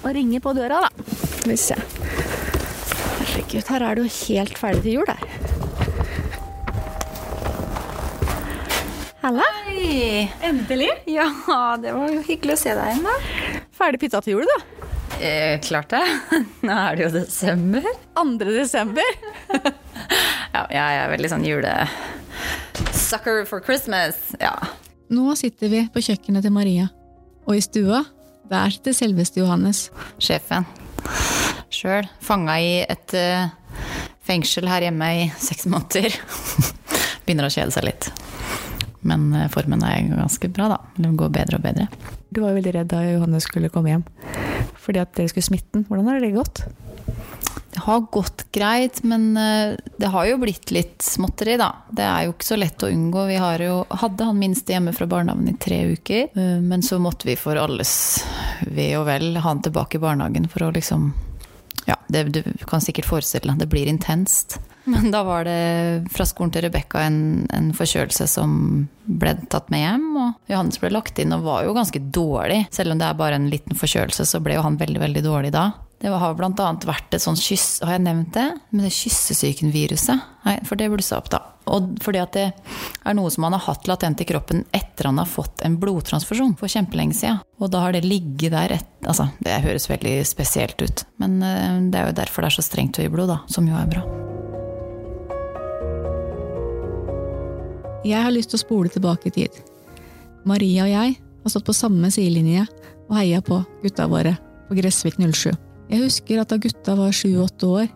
[0.05, 1.17] å ringe på døra, da.
[1.39, 1.79] Skal vi se.
[3.23, 5.25] Herregud, her er det jo helt ferdig til jul, her.
[9.25, 9.49] Halla.
[9.65, 10.29] Hei!
[10.45, 10.93] Endelig.
[11.09, 11.31] Ja,
[11.81, 13.65] det var jo hyggelig å se deg igjen, da.
[13.81, 14.61] Ferdig pytta til jul, da.
[15.25, 16.05] Eh, klart det.
[16.69, 17.93] Nå er det jo desember.
[18.21, 18.31] 2.
[18.45, 19.15] desember.
[20.53, 21.75] ja, jeg er veldig sånn jule...
[22.95, 24.19] Sucker for Christmas.
[24.39, 24.53] Ja.
[25.11, 26.89] Nå sitter vi på kjøkkenet til Maria,
[27.49, 28.03] og i stua,
[28.51, 29.89] der sitter selveste Johannes.
[30.23, 30.69] Sjefen.
[31.73, 32.09] Sjøl.
[32.25, 33.49] Fanga i et uh,
[34.29, 36.15] fengsel her hjemme i seks måneder.
[37.25, 38.11] Begynner å kjede seg litt.
[39.09, 40.79] Men uh, formen er ganske bra, da.
[40.97, 41.89] Det går bedre og bedre.
[42.29, 44.07] Du var veldig redd da Johannes skulle komme hjem
[44.89, 45.83] fordi at dere skulle smitte den.
[45.85, 46.63] Hvordan har det gått?
[47.71, 51.69] Det har gått greit, men uh, det har jo blitt litt småtteri, da.
[51.91, 53.27] Det er jo ikke så lett å unngå.
[53.29, 56.31] Vi jo, hadde han minste hjemme fra barnehagen i tre uker.
[56.37, 57.93] Uh, men så måtte vi for alles
[58.67, 61.13] ve og vel ha han tilbake i barnehagen for å liksom
[61.89, 64.59] Ja, det, du kan sikkert forestille deg, det blir intenst.
[64.89, 67.21] Men da var det fra skolen til Rebekka en,
[67.53, 68.53] en, forkjølelse som
[69.05, 70.07] ble tatt med hjem.
[70.17, 72.63] Og Johannes ble lagt inn og var jo ganske dårlig.
[72.73, 75.53] Selv om det er bare en liten forkjølelse, så ble jo han veldig, veldig dårlig
[75.57, 75.67] da.
[75.99, 78.47] Det har annet vært et sånt kyss Har jeg nevnt det?
[78.71, 80.21] Men det kyssesyken-viruset.
[80.69, 81.41] For det blussa opp, da.
[81.69, 85.19] Og fordi at det er noe som han har hatt latent i kroppen etter han
[85.21, 87.43] har fått en blodtransfusjon for kjempelenge siden.
[87.59, 91.05] Og da har det ligget der et, Altså, det høres veldig spesielt ut.
[91.23, 93.39] Men eh, det er jo derfor det er så strengt høyblod, da.
[93.51, 94.03] Som jo er bra.
[98.07, 99.63] Jeg har lyst til å spole tilbake i tid.
[100.49, 102.67] Maria og jeg har stått på samme sidelinje
[103.09, 104.37] og heia på gutta våre
[104.69, 105.68] på Gressvik 07.
[105.89, 107.89] Jeg husker at da gutta var sju–åtte år,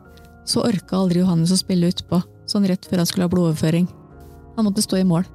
[0.48, 3.86] så orka aldri Johannes å spille utpå, sånn rett før han skulle ha blodoverføring.
[4.56, 5.26] Han måtte stå i mål.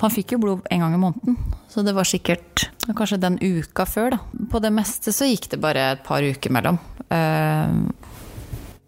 [0.00, 1.36] Han fikk jo blod en gang i måneden,
[1.68, 4.46] så det var sikkert kanskje den uka før, da.
[4.50, 6.80] På det meste så gikk det bare et par uker mellom.
[7.12, 7.84] Uh,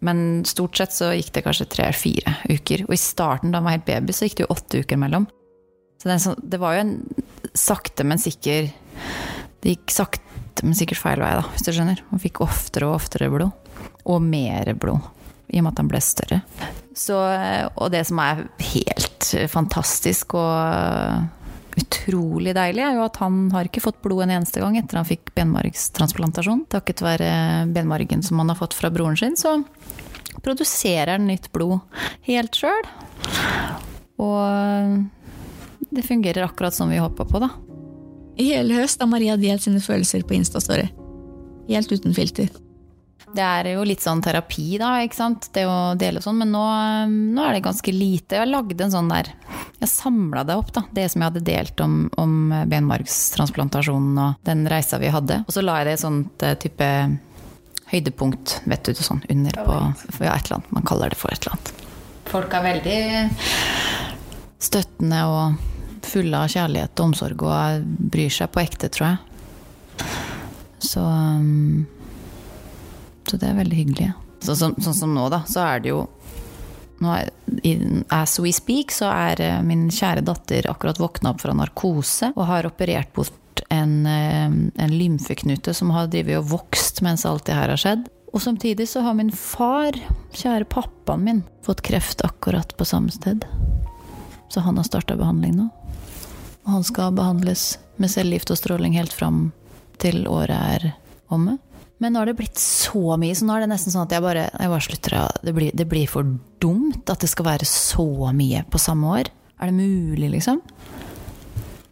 [0.03, 2.87] men stort sett så gikk det kanskje tre-fire uker.
[2.89, 5.29] Og i starten, da han var helt baby, så gikk det jo åtte uker mellom.
[6.01, 6.97] Så sånn, det var jo en
[7.53, 8.71] sakte, men sikker
[9.63, 10.32] Det gikk sakte,
[10.63, 12.01] men sikkert feil vei, da, hvis du skjønner.
[12.09, 13.51] Han fikk oftere og oftere blod.
[14.09, 15.11] Og mer blod.
[15.53, 16.39] I og med at han ble større.
[16.97, 17.17] Så,
[17.75, 20.53] og det som er helt fantastisk og
[21.73, 25.07] utrolig deilig, er jo at han har ikke fått blod en eneste gang etter han
[25.09, 26.65] fikk benmargstransplantasjon.
[26.73, 27.31] Takket være
[27.73, 29.59] benmargen som han har fått fra broren sin, så
[30.45, 31.81] produserer han nytt blod
[32.29, 32.87] helt sjøl.
[34.21, 37.49] Og det fungerer akkurat som vi håpa på, da.
[38.39, 40.87] I hele høst har Maria delt sine følelser på Instastory.
[41.69, 42.49] Helt uten filter.
[43.33, 45.47] Det er jo litt sånn terapi, da, ikke sant.
[45.55, 46.37] Det å dele sånn.
[46.43, 46.63] Men nå,
[47.09, 48.37] nå er det ganske lite.
[48.37, 49.31] Jeg lagde en sånn der
[49.81, 50.85] jeg samla det opp, da.
[50.93, 55.41] Det som jeg hadde delt om, om benmargstransplantasjonen og den reisa vi hadde.
[55.47, 56.89] Og så la jeg det i sånt eh, type
[57.93, 59.79] høydepunkt, vet du, sånn under på
[60.23, 60.71] Ja, et eller annet.
[60.77, 61.73] Man kaller det for et eller annet.
[62.29, 62.99] Folk er veldig
[64.63, 65.72] støttende og
[66.09, 70.07] fulle av kjærlighet og omsorg og bryr seg på ekte, tror jeg.
[70.83, 71.85] Så um,
[73.27, 74.09] Så det er veldig hyggelig.
[74.43, 76.01] Sånn som, sånn som nå, da, så er det jo
[77.03, 77.29] nå er,
[78.13, 82.45] As we speak, så er eh, min kjære datter akkurat våkna opp fra narkose og
[82.47, 87.57] har operert bort en, eh, en lymfeknute som har drevet og vokst mens alt det
[87.57, 88.07] her har skjedd.
[88.33, 89.93] Og samtidig så har min far,
[90.33, 93.45] kjære pappaen min, fått kreft akkurat på samme sted.
[94.49, 95.69] Så han har starta behandling nå.
[96.63, 99.51] Og han skal behandles med cellegift og stråling helt fram
[100.01, 100.89] til året er
[101.33, 101.57] omme.
[102.01, 104.23] Men nå har det blitt så mye, så nå er det nesten sånn at jeg
[104.25, 106.27] bare, jeg bare slutter det det blir for
[106.63, 109.31] dumt at det skal være så mye på samme år.
[109.61, 110.59] Er det mulig, liksom?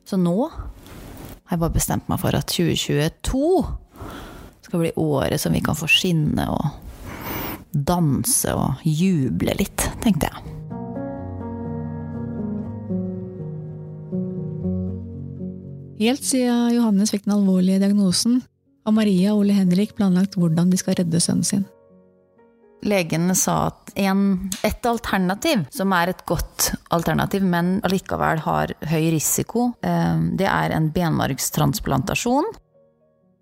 [0.03, 3.41] Så nå har jeg bare bestemt meg for at 2022
[4.67, 6.67] skal bli året som vi kan få skinne og
[7.71, 10.60] danse og juble litt, tenkte jeg.
[16.01, 18.39] Helt siden Johannes fikk den alvorlige diagnosen,
[18.81, 21.67] har Maria og Ole Henrik planlagt hvordan de skal redde sønnen sin.
[22.81, 29.11] Legene sa at en, et alternativ, som er et godt alternativ, men allikevel har høy
[29.13, 32.49] risiko, eh, det er en benmargstransplantasjon.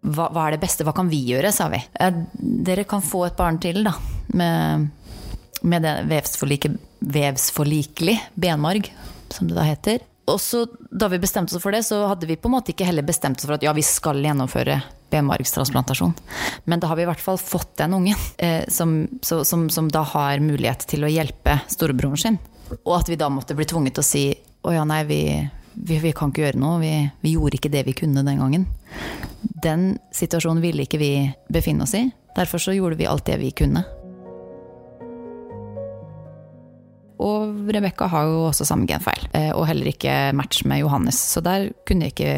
[0.10, 1.80] Hva, hva, er det beste, hva kan vi gjøre, sa vi.
[2.67, 3.95] Dere kan få et barn til, da.
[4.36, 4.89] Med,
[5.63, 8.91] med det vevsforlikelig benmarg,
[9.32, 10.04] som det da heter.
[10.30, 12.88] Og så da vi bestemte oss for det, så hadde vi på en måte ikke
[12.88, 16.13] heller bestemt oss for at ja, vi skal gjennomføre benmargstransplantasjon.
[16.70, 19.89] Men da har vi i hvert fall fått den ungen eh, som, så, som, som,
[19.89, 22.39] da har mulighet til å hjelpe storebroren sin.
[22.84, 24.26] Og at vi da måtte bli tvunget til å si
[24.62, 25.22] å ja, nei, vi,
[25.74, 26.82] vi, vi kan ikke gjøre noe.
[26.84, 28.68] Vi, vi, gjorde ikke det vi kunne den gangen.
[29.39, 31.13] Den situasjonen ville ikke vi
[31.50, 32.06] befinne oss i.
[32.36, 33.82] Derfor så gjorde vi alt det vi kunne.
[37.75, 41.19] Rebekka har jo også samme genfeil, eh, og heller ikke match med Johannes.
[41.36, 42.34] Så der kunne ikke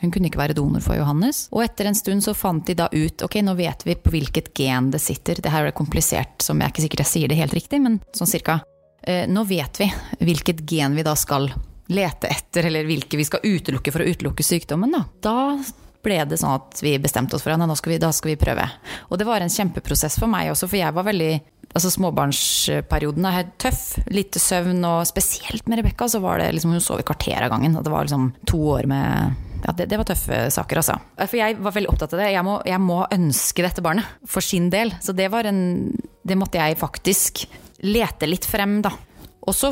[0.00, 1.42] hun kunne ikke være donor for Johannes.
[1.52, 4.52] Og etter en stund så fant de da ut ok, nå vet vi på hvilket
[4.56, 5.42] gen det sitter.
[5.44, 7.98] Det her er komplisert, som jeg er ikke sikkert jeg sier det helt riktig, men
[8.16, 8.62] sånn cirka.
[9.04, 9.90] Eh, nå vet vi
[10.24, 11.50] hvilket gen vi da skal
[11.90, 14.94] lete etter, eller hvilke vi skal utelukke for å utelukke sykdommen.
[14.94, 18.12] Da, da ble det sånn at vi bestemte oss for at nå skal, vi, da
[18.14, 18.64] skal vi prøve.
[19.10, 21.32] Og det var en kjempeprosess for meg også, for jeg var veldig
[21.74, 23.84] altså Småbarnsperioden er helt tøff.
[24.10, 27.52] Lite søvn, og spesielt med Rebekka så var det liksom Hun sov i kvarter av
[27.54, 27.76] gangen.
[27.78, 30.96] Og det var liksom to år med ja, det, det, var tøffe saker, altså.
[31.20, 32.30] For jeg var veldig opptatt av det.
[32.32, 34.94] Jeg må, jeg må ønske dette barnet for sin del.
[35.04, 37.46] Så det var en Det måtte jeg faktisk
[37.80, 38.92] lete litt frem, da.
[39.48, 39.70] Og så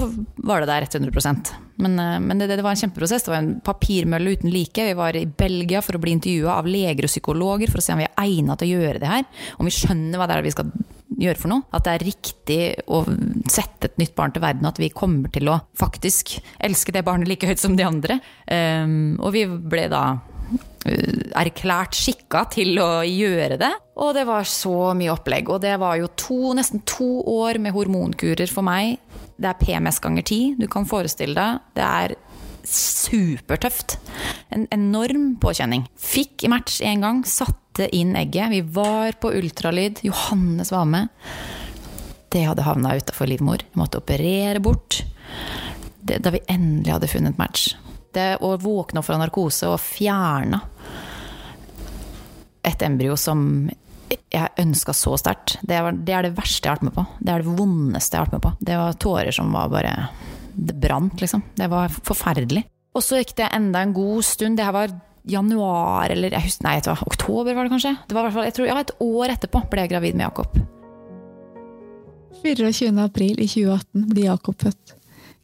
[0.49, 3.27] var det der 100% Men, eh, men det, det, var en kjempeprosess.
[3.27, 4.85] Det var en papirmølle uten like.
[4.85, 7.95] Vi var i Belgia for å bli intervjua av leger og psykologer for å se
[7.95, 9.27] om vi er egna til å gjøre det her.
[9.59, 10.73] Om vi skjønner hva det er vi skal
[11.19, 11.67] gjøre for noe.
[11.75, 13.03] At det er riktig å
[13.51, 17.31] sette et nytt barn til verden, at vi kommer til å faktisk elske det barnet
[17.31, 18.21] like høyt som de andre.
[18.47, 23.73] Um, og vi ble da uh, erklært skikka til å gjøre det.
[23.99, 25.51] Og det var så mye opplegg.
[25.51, 28.99] Og det var jo to, nesten to år med hormonkurer for meg.
[29.39, 30.41] Det er PMS ganger ti.
[30.59, 31.67] Du kan forestille deg.
[31.79, 32.15] Det er
[32.69, 33.99] supertøft.
[34.55, 35.87] En enorm påkjenning.
[35.99, 38.53] Fikk match én gang, satte inn egget.
[38.53, 40.03] Vi var på ultralyd.
[40.07, 41.09] Johannes var med.
[42.29, 43.65] Det hadde havna utafor livmor.
[43.73, 45.01] Vi måtte operere bort.
[46.01, 47.73] Det, da vi endelig hadde funnet match.
[48.15, 50.61] Det å våkne opp fra narkose og fjerne
[52.69, 53.69] et embryo som
[54.09, 55.59] jeg ønska så sterkt.
[55.63, 57.05] Det, det, er det verste jeg har vært med på.
[57.21, 58.53] Det er det vondeste jeg har vært med på.
[58.69, 59.95] Det var tårer som var bare
[60.59, 61.45] det brant, liksom.
[61.57, 62.65] Det var forferdelig.
[62.97, 64.59] Og så gikk det enda en god stund.
[64.59, 64.95] Det her var
[65.29, 67.95] januar eller jeg husker, Nei, vet du oktober var det kanskje?
[68.09, 70.27] Det var i hvert fall, jeg tror, ja, Et år etterpå ble jeg gravid med
[70.29, 70.59] Jakob.
[72.43, 72.93] 24.
[73.03, 74.95] april i 2018 blir Jakob født.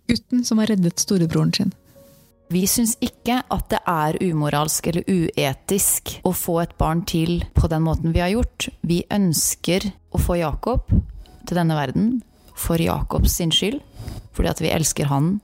[0.09, 1.73] Gutten som har reddet storebroren sin.
[2.53, 7.71] Vi syns ikke at det er umoralsk eller uetisk å få et barn til på
[7.73, 8.69] den måten vi har gjort.
[8.85, 12.21] Vi ønsker å få Jakob til denne verden
[12.55, 13.81] for Jakobs sin skyld
[14.35, 15.37] fordi at vi elsker han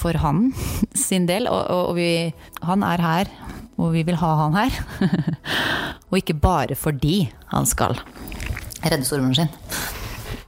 [0.00, 0.50] for han
[1.06, 1.48] sin del.
[1.50, 2.10] Og, og, og vi,
[2.66, 3.32] han er her,
[3.80, 4.82] og vi vil ha han her.
[6.10, 7.98] og ikke bare fordi han skal
[8.80, 9.56] redde stormoren sin.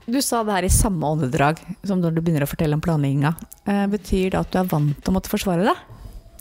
[0.03, 3.33] Du sa det her i samme åndedrag som når du begynner å fortelle om planlegginga.
[3.71, 5.75] Eh, betyr det at du er vant til å måtte forsvare det?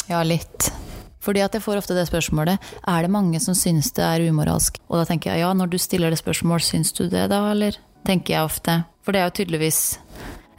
[0.09, 0.73] Ja, litt.
[1.23, 4.81] Fordi at jeg får ofte det spørsmålet er det mange som syns det er umoralsk.
[4.91, 7.79] Og da tenker jeg ja, når du stiller det spørsmål, syns du det da, eller?
[8.09, 8.81] Tenker jeg ofte.
[9.07, 9.83] For det er jo tydeligvis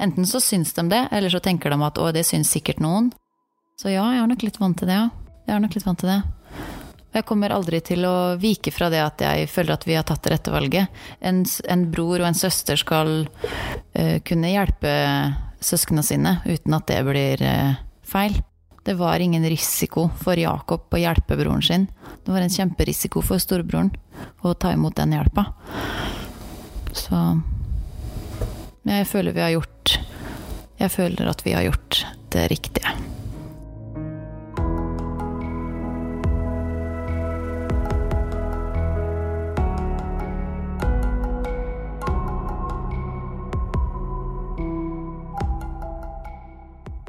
[0.04, 3.12] Enten så syns de det, eller så tenker de at å, det syns sikkert noen.
[3.80, 5.10] Så ja, jeg er nok litt vant til det, ja.
[5.48, 6.22] Jeg er nok litt vant til det.
[7.14, 10.24] Jeg kommer aldri til å vike fra det at jeg føler at vi har tatt
[10.26, 11.04] det rette valget.
[11.22, 14.94] En, en bror og en søster skal uh, kunne hjelpe
[15.64, 18.40] søsknene sine uten at det blir uh, feil.
[18.84, 21.86] Det var ingen risiko for Jakob å hjelpe broren sin.
[22.26, 23.94] Det var en kjemperisiko for storebroren
[24.44, 25.46] å ta imot den hjelpa.
[26.98, 27.20] Så
[28.84, 29.98] jeg føler vi har gjort
[30.80, 32.92] Jeg føler at vi har gjort det riktige.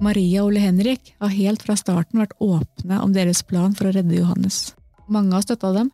[0.04, 3.94] Maria og Ole Henrik har helt fra starten vært åpne om deres plan for å
[3.94, 4.74] redde Johannes.
[5.08, 5.90] Mange har støtta dem,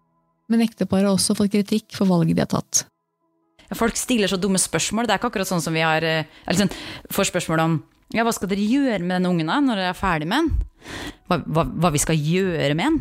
[0.51, 2.85] men ekteparet har også fått kritikk for valget de har tatt.
[3.79, 5.07] Folk stiller så dumme spørsmål.
[5.07, 6.73] Det er ikke akkurat sånn som vi har eller sånn,
[7.15, 7.79] får spørsmål om
[8.11, 10.95] ja, hva skal dere gjøre med den ungen da, når dere er ferdig med den?
[11.31, 12.97] Hva, hva, hva vi skal gjøre med den?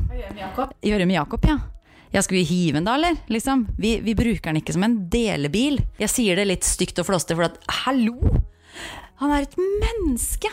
[0.86, 1.58] Gjøre med Jakob, ja.
[2.14, 3.18] Ja, skal vi hive den da, eller?
[3.30, 3.68] Liksom.
[3.78, 5.78] Vi, vi, bruker den ikke som en delebil.
[6.02, 8.18] Jeg sier det litt stygt og flåste, for at hallo!
[9.20, 10.50] Han er et menneske!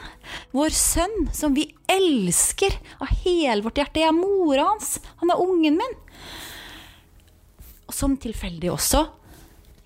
[0.56, 4.02] Vår sønn, som vi elsker av hele vårt hjerte.
[4.02, 4.96] Jeg er mora hans.
[5.22, 5.96] Han er ungen min.
[7.86, 9.04] Og som tilfeldig også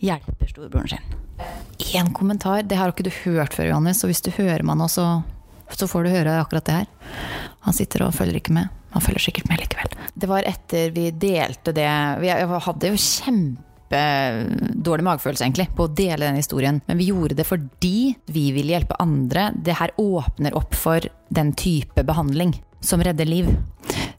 [0.01, 1.17] hjelper storebroren sin.
[1.95, 4.87] Én kommentar, det har ikke du hørt før, Johannes, og hvis du hører meg nå,
[4.93, 5.07] så,
[5.73, 7.17] så får du høre akkurat det her.
[7.67, 8.71] Han sitter og følger ikke med.
[8.95, 9.99] Han følger sikkert med likevel.
[10.15, 16.27] Det var etter vi delte det Vi hadde jo kjempedårlig magefølelse, egentlig, på å dele
[16.27, 16.81] den historien.
[16.89, 19.51] Men vi gjorde det fordi vi ville hjelpe andre.
[19.55, 23.51] Det her åpner opp for den type behandling som redder liv.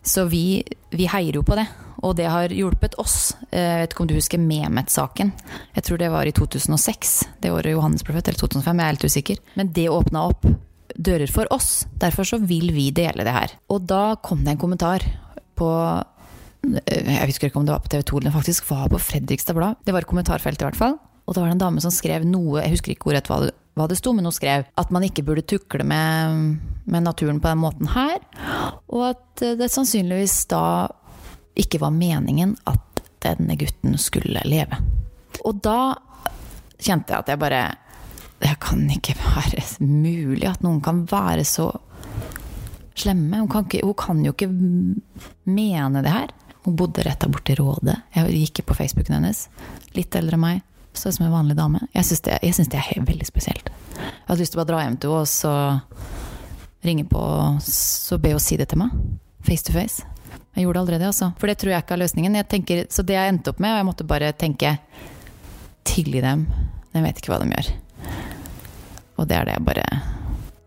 [0.02, 1.68] Så vi, vi heier jo på det.
[2.02, 3.36] Og det har hjulpet oss.
[3.52, 5.32] Eh, jeg vet ikke om du husker Mehmet-saken.
[5.76, 8.94] Jeg tror det var i 2006, det året Johannes ble født, eller 2005, jeg er
[8.96, 9.42] helt usikker.
[9.60, 10.48] Men det åpna opp
[10.98, 11.86] dører for oss.
[12.02, 13.54] Derfor så vil vi dele det her.
[13.72, 15.06] Og da kom det en kommentar
[15.60, 15.70] på
[16.86, 19.58] eh, Jeg husker ikke om det var på TV 2 eller faktisk var på Fredrikstad
[19.58, 19.80] Blad.
[19.86, 20.98] Det var et kommentarfelt i hvert fall.
[21.26, 23.44] Og da var det en dame som skrev noe, jeg husker ikke ordrett hva,
[23.78, 26.58] hva det sto, men hun skrev at man ikke burde tukle med,
[26.90, 28.18] med naturen på den måten her.
[28.92, 30.64] Og at det sannsynligvis da
[31.58, 34.80] ikke var meningen at denne gutten skulle leve.
[35.46, 35.94] Og da
[36.82, 37.62] kjente jeg at jeg bare
[38.42, 41.68] Det kan ikke være mulig at noen kan være så
[42.98, 43.38] slemme.
[43.38, 44.50] Hun kan, ikke, hun kan jo ikke
[45.46, 46.34] mene det her.
[46.66, 48.00] Hun bodde rett der borte i Rådet.
[48.16, 49.48] Jeg gikk på Facebooken hennes.
[49.94, 50.64] Litt eldre enn meg.
[50.94, 51.84] Så ut som en vanlig dame.
[51.94, 53.70] Jeg syns det, det, er veldig spesielt.
[53.96, 55.54] Jeg hadde lyst til å bare dra hjem til henne og så
[56.82, 57.24] ringe på
[57.66, 58.98] så be henne si det til meg.
[59.46, 60.06] Face to face.
[60.52, 61.32] Jeg gjorde aldri det, altså.
[61.40, 62.40] For det tror jeg ikke er løsningen.
[62.52, 64.76] Tenker, så det jeg endte opp med, og jeg måtte bare tenke
[65.88, 66.46] Tilgi dem.
[66.92, 67.70] De vet ikke hva de gjør.
[69.18, 69.86] Og det er det jeg bare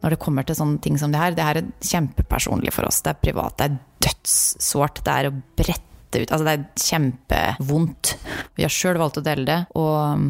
[0.03, 3.03] Når det kommer til sånne ting som det her, det her er kjempepersonlig for oss.
[3.05, 3.57] Det er privat.
[3.61, 5.05] Det er dødssårt.
[5.05, 8.15] Det er å brette ut Altså, det er kjempevondt.
[8.55, 10.29] Vi har sjøl valgt å dele det, og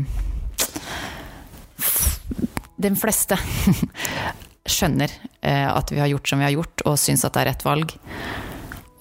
[2.84, 3.36] den fleste
[4.74, 5.12] skjønner
[5.44, 7.66] eh, at vi har gjort som vi har gjort, og syns at det er rett
[7.66, 7.92] valg.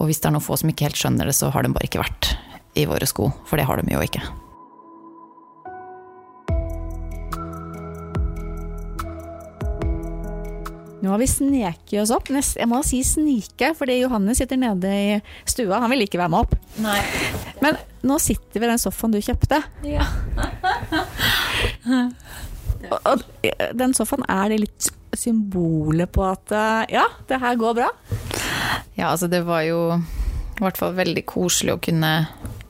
[0.01, 1.89] Og hvis det er noen få som ikke helt skjønner det, så har de bare
[1.89, 2.33] ikke vært
[2.79, 3.29] i våre sko.
[3.49, 4.23] For det har de jo ikke.
[11.03, 12.29] Nå har vi sneket oss opp.
[12.31, 15.81] Jeg må si snike, fordi Johannes sitter nede i stua.
[15.83, 16.53] Han vil ikke være med opp.
[16.79, 17.01] Nei.
[17.59, 17.75] Men
[18.07, 19.59] nå sitter vi i den sofaen du kjøpte.
[19.83, 20.07] Ja.
[23.03, 23.25] og
[23.75, 26.55] den sofaen, er det litt symbolet på at
[26.91, 27.91] ja, det her går bra?
[28.97, 29.79] Ja, altså det var jo
[30.53, 32.13] i hvert fall veldig koselig å kunne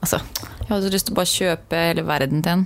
[0.04, 0.18] Altså,
[0.60, 2.64] jeg hadde lyst til å bare kjøpe hele verden til en.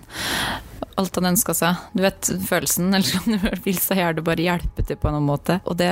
[0.98, 1.84] Alt han ønska seg.
[1.94, 5.28] Du vet følelsen, eller om du vil, så gjør du bare hjelpe til på noen
[5.28, 5.60] måte.
[5.70, 5.92] Og det,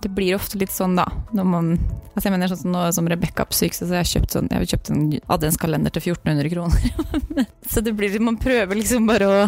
[0.00, 1.04] det, blir ofte litt sånn, da.
[1.36, 1.70] Når man
[2.14, 4.72] altså jeg mener sånn som nå som Rebekka på sykehuset, så jeg kjøpt sånn, jeg
[4.72, 5.04] kjøpt en
[5.36, 7.46] adventskalender til 1400 kroner.
[7.74, 9.38] så det blir Man prøver liksom bare å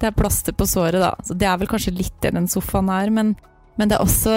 [0.00, 1.12] Det er plaster på såret, da.
[1.20, 3.36] Så det er vel kanskje litt det den sofaen er, men
[3.76, 4.32] men det er også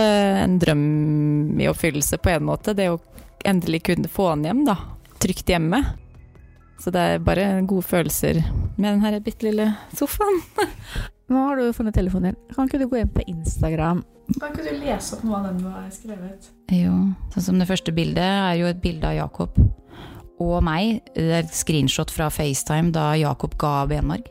[0.45, 2.76] en drøm i oppfyllelse på en måte.
[2.78, 3.00] Det å
[3.45, 4.78] endelig kunne få han hjem, da.
[5.21, 5.84] Trygt hjemme.
[6.80, 8.41] Så det er bare gode følelser
[8.76, 10.42] med den her bitte lille sofaen.
[11.31, 12.56] Nå har du funnet telefonen din.
[12.56, 14.04] Kan ikke du gå inn på Instagram?
[14.36, 16.52] Kan ikke du lese opp noe av den du har skrevet?
[16.73, 16.94] Jo.
[17.33, 19.58] Sånn som det første bildet er jo et bilde av Jakob
[20.42, 21.00] og meg.
[21.15, 24.27] Det er et screenshot fra FaceTime da Jakob ga benmarg.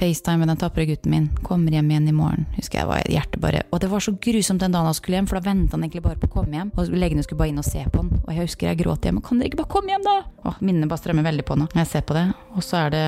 [0.00, 1.28] FaceTime med den tapre gutten min.
[1.44, 2.46] Kommer hjem igjen i morgen.
[2.56, 5.28] Husker jeg var hjertet bare Og det var så grusomt den dagen han skulle hjem,
[5.28, 6.70] for da venta han egentlig bare på å komme hjem.
[6.72, 8.08] Og legene skulle bare inn og se på han.
[8.22, 9.20] Og jeg husker jeg gråt hjemme.
[9.26, 10.16] Kan dere ikke bare komme hjem, da?
[10.48, 12.24] Åh, minnene bare strømmer veldig på nå jeg ser på det.
[12.56, 13.04] Og så er det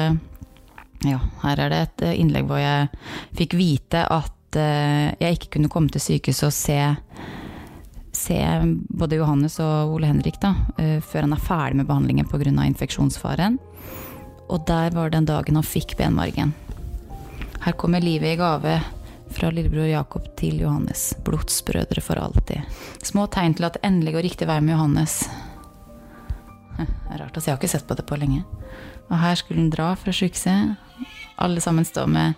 [1.09, 2.91] Ja, her er det et innlegg hvor jeg
[3.39, 6.79] fikk vite at eh, jeg ikke kunne komme til sykehuset og se,
[8.15, 8.39] se
[8.93, 12.53] både Johannes og Ole Henrik da, eh, før han er ferdig med behandlingen pga.
[12.69, 13.59] infeksjonsfaren.
[14.53, 16.53] Og der var den dagen han fikk benmargen.
[17.63, 18.81] Her kommer livet i gave
[19.33, 21.13] fra lillebror Jakob til Johannes.
[21.25, 22.67] Blodsbrødre for alltid.
[23.07, 25.21] Små tegn til at det endelig går riktig vei med Johannes.
[26.75, 27.47] Det er rart, altså.
[27.47, 28.43] Jeg har ikke sett på det på lenge.
[29.07, 30.75] Og her skulle han dra fra sjukehuset.
[31.39, 32.35] Alle sammen står med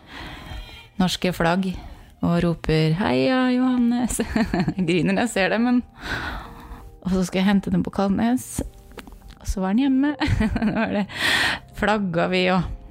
[1.00, 1.72] norske flagg
[2.20, 4.20] og roper 'Heia, Johannes'.
[4.76, 5.82] Jeg griner når jeg ser det, men
[7.02, 8.62] Og så skal jeg hente dem på Kalnes.
[9.40, 10.16] Og så var han hjemme.
[10.54, 11.06] Da var det
[11.76, 12.83] flagga vi og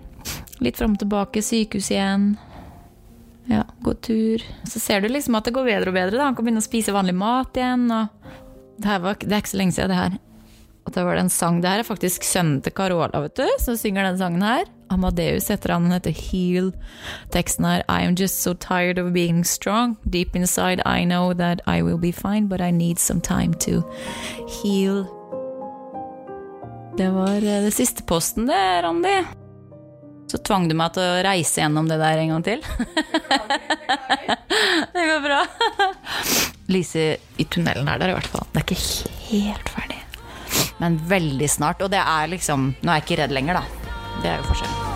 [0.62, 2.34] litt fram og tilbake, sykehus igjen.
[3.50, 4.44] Ja, gå tur.
[4.70, 6.18] Så ser du liksom at det går bedre og bedre.
[6.18, 6.28] da.
[6.30, 7.90] Han kan begynne å spise vanlig mat igjen.
[8.78, 10.22] Det, var, det er ikke så lenge siden, det her.
[10.84, 11.62] Og da var det en sang.
[11.64, 14.68] Det her er faktisk sønnen til Carola, vet du, som synger den sangen her.
[14.92, 15.88] Amadeus heter han.
[15.88, 16.72] Han heter Heal.
[17.34, 19.98] Teksten er I am just so tired of being strong.
[20.10, 23.84] Deep inside I know that I will be fine, but I need some time to
[24.62, 25.06] heal.
[26.98, 29.43] Det var eh, det siste posten, det, Randi.
[30.34, 32.64] Så tvang du meg til å reise gjennom det der en gang til.
[34.96, 35.44] det går bra.
[36.74, 37.04] Lise
[37.38, 38.48] i tunnelen er der i hvert fall.
[38.50, 40.00] Det er ikke helt ferdig.
[40.82, 41.86] Men veldig snart.
[41.86, 43.94] Og det er liksom Nå er jeg ikke redd lenger, da.
[44.24, 44.93] Det er jo forskjellen.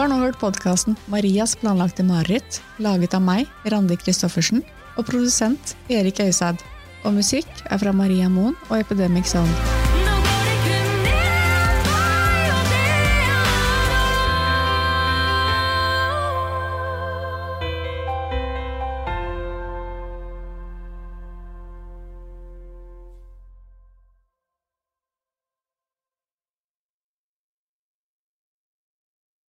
[0.00, 4.62] Du har nå hørt podkasten Marias planlagte mareritt, laget av meg, Randi Christoffersen,
[4.96, 6.64] og produsent Erik Øysæd.
[7.04, 9.79] Og musikk er fra Maria Moen og Epidemic Sound.